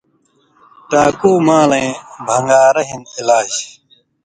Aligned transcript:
ٹاکُو 0.89 1.31
مالَیں 1.45 1.89
بھݩگارہ 2.25 2.81
ہِن 2.89 3.01
علاج 3.17 3.51